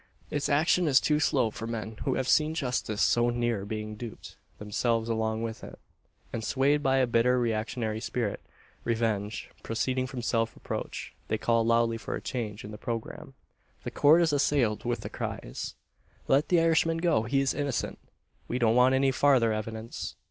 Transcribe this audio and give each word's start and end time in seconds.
Its 0.31 0.49
action 0.49 0.87
is 0.87 0.99
too 0.99 1.19
slow 1.19 1.51
for 1.51 1.67
men 1.67 1.95
who 2.05 2.15
have 2.15 2.27
seen 2.27 2.55
justice 2.55 3.03
so 3.03 3.29
near 3.29 3.65
being 3.65 3.93
duped 3.95 4.35
themselves 4.57 5.07
along 5.09 5.43
with 5.43 5.63
it; 5.63 5.77
and 6.33 6.43
swayed 6.43 6.81
by 6.81 6.97
a 6.97 7.05
bitter 7.05 7.37
reactionary 7.37 8.01
spirit 8.01 8.41
revenge, 8.83 9.51
proceeding 9.61 10.07
from 10.07 10.23
self 10.23 10.55
reproach 10.55 11.13
they 11.27 11.37
call 11.37 11.63
loudly 11.63 11.97
for 11.99 12.15
a 12.15 12.19
change 12.19 12.63
in 12.63 12.71
the 12.71 12.79
programme. 12.79 13.35
The 13.83 13.91
Court 13.91 14.23
is 14.23 14.33
assailed 14.33 14.85
with 14.85 15.01
the 15.01 15.09
cries: 15.11 15.75
"Let 16.27 16.47
the 16.49 16.61
Irishman 16.61 16.97
go 16.97 17.21
he 17.21 17.39
is 17.39 17.53
innocent! 17.53 17.99
We 18.47 18.57
don't 18.57 18.75
want 18.75 18.95
any 18.95 19.11
farther 19.11 19.53
evidence. 19.53 20.15